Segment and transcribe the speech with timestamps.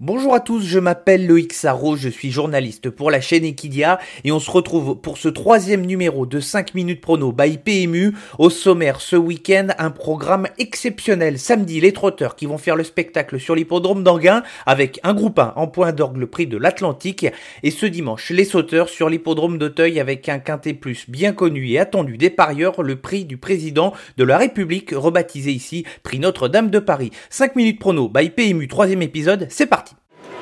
[0.00, 4.32] Bonjour à tous, je m'appelle Loïc Sarro, je suis journaliste pour la chaîne Equidia et
[4.32, 8.12] on se retrouve pour ce troisième numéro de 5 minutes prono by PMU.
[8.40, 11.38] Au sommaire ce week-end, un programme exceptionnel.
[11.38, 15.52] Samedi, les trotteurs qui vont faire le spectacle sur l'hippodrome d'Anguin avec un groupe 1
[15.54, 17.26] en point d'orgue le prix de l'Atlantique
[17.62, 21.78] et ce dimanche, les sauteurs sur l'hippodrome d'Auteuil avec un quintet plus bien connu et
[21.78, 26.80] attendu des parieurs, le prix du président de la République rebaptisé ici prix Notre-Dame de
[26.80, 27.12] Paris.
[27.30, 29.84] 5 minutes prono by PMU, troisième épisode, c'est parti.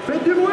[0.07, 0.53] Faites du bruit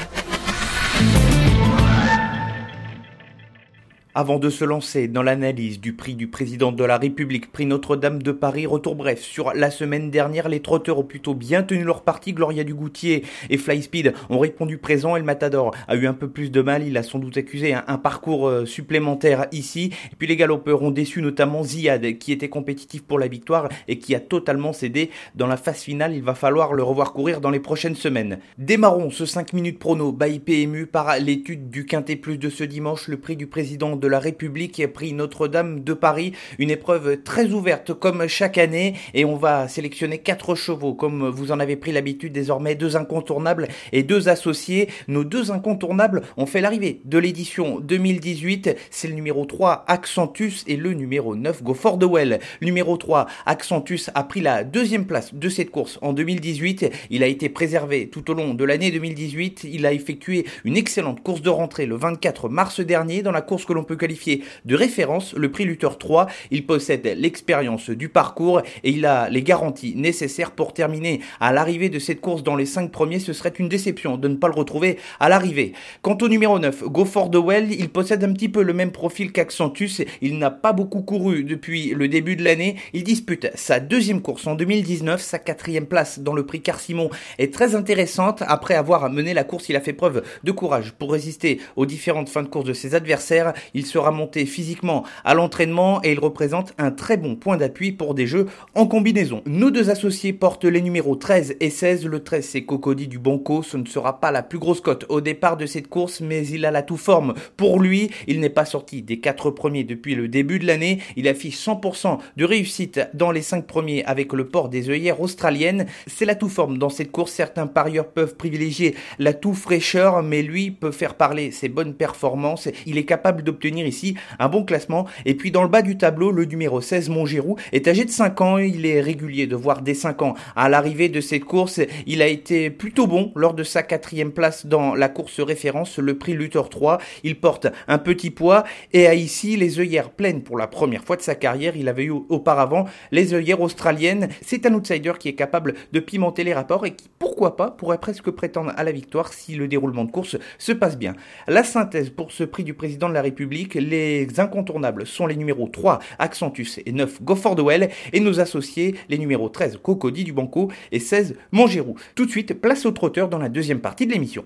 [4.13, 8.21] Avant de se lancer dans l'analyse du prix du président de la République, prix Notre-Dame
[8.21, 9.21] de Paris, retour bref.
[9.21, 12.33] Sur la semaine dernière, les trotteurs ont plutôt bien tenu leur partie.
[12.33, 16.51] Gloria Dugoutier et Flyspeed ont répondu présent et le Matador a eu un peu plus
[16.51, 16.85] de mal.
[16.85, 19.93] Il a sans doute accusé un, parcours euh, supplémentaire ici.
[20.11, 23.97] Et puis les galopeurs ont déçu notamment Ziad qui était compétitif pour la victoire et
[23.97, 26.15] qui a totalement cédé dans la phase finale.
[26.15, 28.39] Il va falloir le revoir courir dans les prochaines semaines.
[28.57, 33.07] Démarrons ce 5 minutes prono by PMU par l'étude du Quintet Plus de ce dimanche,
[33.07, 36.33] le prix du président de la République pris Notre-Dame de Paris.
[36.59, 41.53] Une épreuve très ouverte comme chaque année et on va sélectionner quatre chevaux comme vous
[41.53, 44.89] en avez pris l'habitude désormais, deux incontournables et deux associés.
[45.07, 48.75] Nos deux incontournables ont fait l'arrivée de l'édition 2018.
[48.89, 52.39] C'est le numéro 3 Accentus et le numéro 9 Go for the Well.
[52.61, 56.89] Numéro 3 Accentus a pris la deuxième place de cette course en 2018.
[57.11, 59.65] Il a été préservé tout au long de l'année 2018.
[59.65, 63.65] Il a effectué une excellente course de rentrée le 24 mars dernier dans la course
[63.65, 66.27] que l'on peut qualifier de référence, le prix Luther 3.
[66.51, 71.89] Il possède l'expérience du parcours et il a les garanties nécessaires pour terminer à l'arrivée
[71.89, 73.19] de cette course dans les 5 premiers.
[73.19, 75.73] Ce serait une déception de ne pas le retrouver à l'arrivée.
[76.01, 78.91] Quant au numéro 9, Go for the Well, il possède un petit peu le même
[78.91, 80.01] profil qu'Accentus.
[80.21, 82.75] Il n'a pas beaucoup couru depuis le début de l'année.
[82.93, 85.21] Il dispute sa deuxième course en 2019.
[85.21, 88.43] Sa quatrième place dans le prix Car-Simon est très intéressante.
[88.47, 92.29] Après avoir mené la course, il a fait preuve de courage pour résister aux différentes
[92.29, 93.53] fins de course de ses adversaires.
[93.73, 98.13] Il sera monté physiquement à l'entraînement et il représente un très bon point d'appui pour
[98.13, 99.41] des jeux en combinaison.
[99.45, 102.05] Nos deux associés portent les numéros 13 et 16.
[102.05, 103.63] Le 13 c'est Cocody du Banco.
[103.63, 106.65] Ce ne sera pas la plus grosse cote au départ de cette course, mais il
[106.65, 107.33] a la tout forme.
[107.57, 110.99] Pour lui, il n'est pas sorti des quatre premiers depuis le début de l'année.
[111.15, 115.85] Il affiche 100% de réussite dans les cinq premiers avec le port des œillères australiennes.
[116.07, 117.31] C'est la tout forme dans cette course.
[117.31, 122.67] Certains parieurs peuvent privilégier la tout fraîcheur, mais lui peut faire parler ses bonnes performances.
[122.85, 125.05] Il est capable d'obtenir ici un bon classement.
[125.25, 128.41] Et puis dans le bas du tableau, le numéro 16, Montgirou, est âgé de 5
[128.41, 128.57] ans.
[128.57, 131.79] Il est régulier de voir dès 5 ans à l'arrivée de cette course.
[132.05, 136.17] Il a été plutôt bon lors de sa quatrième place dans la course référence, le
[136.17, 136.99] prix Luther 3.
[137.23, 138.63] Il porte un petit poids
[138.93, 141.75] et a ici les œillères pleines pour la première fois de sa carrière.
[141.75, 144.29] Il avait eu auparavant les œillères australiennes.
[144.41, 147.99] C'est un outsider qui est capable de pimenter les rapports et qui, pourquoi pas, pourrait
[147.99, 151.15] presque prétendre à la victoire si le déroulement de course se passe bien.
[151.47, 155.67] La synthèse pour ce prix du président de la République, les incontournables sont les numéros
[155.67, 160.23] 3 Accentus et 9 Go for the Well et nos associés les numéros 13 Cocody
[160.23, 161.95] du Banco et 16 Montgirou.
[162.15, 164.45] Tout de suite, place au trotteur dans la deuxième partie de l'émission.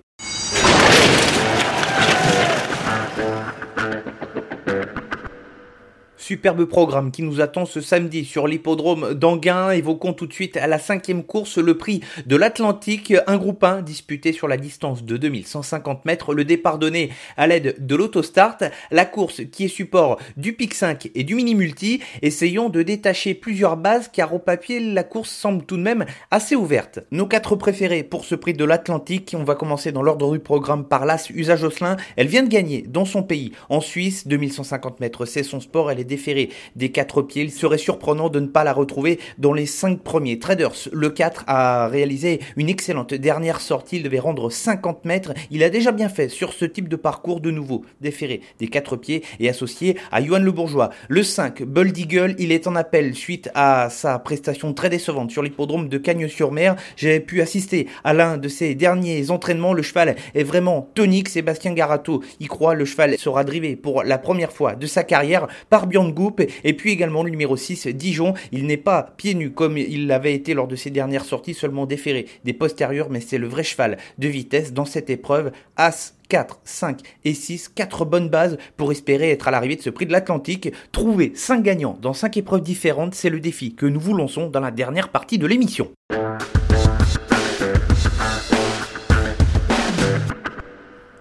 [6.25, 9.69] Superbe programme qui nous attend ce samedi sur l'hippodrome d'Anguin.
[9.69, 13.84] Évoquons tout de suite à la cinquième course le prix de l'Atlantique, un groupe 1
[13.84, 16.34] disputé sur la distance de 2150 mètres.
[16.34, 18.58] Le départ donné à l'aide de l'autostart.
[18.90, 22.02] La course qui est support du pic 5 et du mini multi.
[22.24, 26.56] Essayons de détacher plusieurs bases car au papier la course semble tout de même assez
[26.56, 27.02] ouverte.
[27.12, 29.36] Nos quatre préférés pour ce prix de l'Atlantique.
[29.38, 31.97] On va commencer dans l'ordre du programme par l'As Usage Jocelyn.
[32.16, 35.25] Elle vient de gagner dans son pays en Suisse 2150 mètres.
[35.28, 35.92] C'est son sport.
[35.92, 37.44] Elle est déféré des quatre pieds.
[37.44, 40.40] Il serait surprenant de ne pas la retrouver dans les cinq premiers.
[40.40, 43.98] Traders, le 4, a réalisé une excellente dernière sortie.
[43.98, 45.34] Il devait rendre 50 mètres.
[45.51, 47.84] Il a déjà bien fait sur ce type de parcours de nouveau.
[48.00, 50.89] Déféré des quatre pieds et associé à Johan Le Bourgeois.
[51.10, 55.44] Le 5, Bold Eagle, il est en appel suite à sa prestation très décevante sur
[55.44, 56.78] l'hippodrome de Cagnes-sur-Mer.
[56.95, 59.74] J'ai pu assister à l'un de ses derniers entraînements.
[59.74, 61.28] Le cheval est vraiment tonique.
[61.28, 62.74] Sébastien Garato y croit.
[62.74, 66.92] Le cheval sera drivé pour la première fois de sa carrière par Goop et puis
[66.92, 68.34] également le numéro 6 Dijon.
[68.52, 71.86] Il n'est pas pieds nus comme il l'avait été lors de ses dernières sorties, seulement
[71.86, 75.52] déféré des postérieurs, mais c'est le vrai cheval de vitesse dans cette épreuve.
[75.78, 79.90] As 4, 5 et 6, 4 bonnes bases pour espérer être à l'arrivée de ce
[79.90, 80.72] prix de l'Atlantique.
[80.92, 84.60] Trouver 5 gagnants dans 5 épreuves différentes, c'est le défi que nous vous lançons dans
[84.60, 85.92] la dernière partie de l'émission.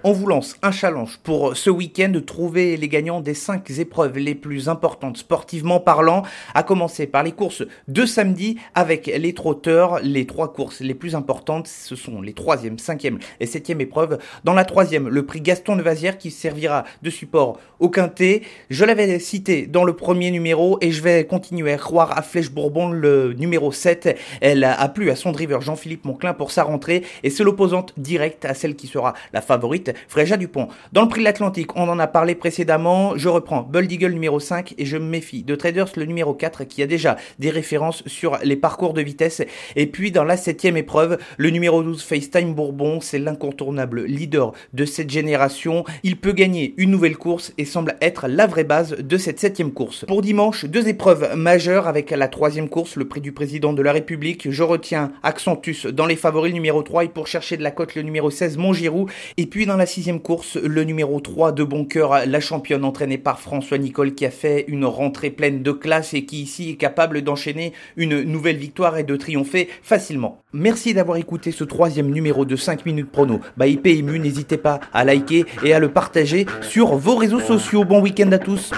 [0.07, 4.19] On vous lance un challenge pour ce week-end de trouver les gagnants des 5 épreuves
[4.19, 10.01] les plus importantes sportivement parlant, à commencer par les courses de samedi avec les trotteurs.
[10.03, 14.19] Les trois courses les plus importantes, ce sont les 3e, 5e et 7e épreuves.
[14.45, 18.43] Dans la troisième, le prix Gaston de Vazière qui servira de support au quintet.
[18.69, 22.51] Je l'avais cité dans le premier numéro et je vais continuer à croire à Flèche
[22.51, 24.19] Bourbon le numéro 7.
[24.43, 28.45] Elle a plu à son driver Jean-Philippe Monclin pour sa rentrée et c'est l'opposante directe
[28.45, 30.69] à celle qui sera la favorite Fréja Dupont.
[30.93, 33.17] Dans le prix de l'Atlantique, on en a parlé précédemment.
[33.17, 36.65] Je reprends Bold Eagle numéro 5 et je me méfie de Traders le numéro 4
[36.65, 39.43] qui a déjà des références sur les parcours de vitesse.
[39.77, 44.85] Et puis dans la septième épreuve, le numéro 12 FaceTime Bourbon, c'est l'incontournable leader de
[44.85, 45.85] cette génération.
[46.03, 49.73] Il peut gagner une nouvelle course et semble être la vraie base de cette septième
[49.73, 50.05] course.
[50.07, 53.93] Pour dimanche, deux épreuves majeures avec la troisième course, le prix du président de la
[53.93, 54.51] République.
[54.51, 58.03] Je retiens Accentus dans les favoris numéro 3 et pour chercher de la cote le
[58.03, 59.09] numéro 16 Montgirou.
[59.37, 63.19] Et puis dans la sixième course, le numéro 3 de bon cœur, la championne entraînée
[63.19, 66.77] par François Nicole qui a fait une rentrée pleine de classe et qui ici est
[66.77, 70.43] capable d'enchaîner une nouvelle victoire et de triompher facilement.
[70.53, 74.19] Merci d'avoir écouté ce troisième numéro de 5 minutes prono by IPMU.
[74.19, 77.85] N'hésitez pas à liker et à le partager sur vos réseaux sociaux.
[77.85, 78.71] Bon week-end à tous.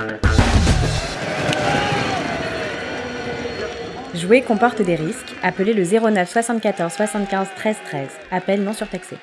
[4.15, 5.35] Jouer comporte des risques.
[5.43, 8.09] Appelez le 09 74 75 13 13.
[8.31, 9.17] Appel non surtaxé.